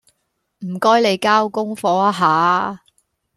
[0.65, 2.83] 唔該你交功課呀吓